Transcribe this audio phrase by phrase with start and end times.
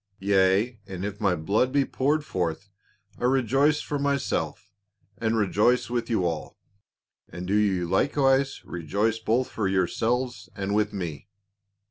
[0.17, 2.69] Yea, and if my blood be poured forth,
[3.19, 4.71] I rejoice for myself,
[5.19, 6.57] and rejoice with you all.
[7.29, 11.25] And do ye likewise rejoice both for yourselves and with rile." "READY TO BE OFFERED."